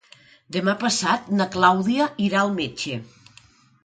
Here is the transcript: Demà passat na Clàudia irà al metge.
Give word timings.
Demà 0.55 0.73
passat 0.83 1.29
na 1.41 1.45
Clàudia 1.55 2.07
irà 2.29 2.39
al 2.45 2.55
metge. 2.57 2.97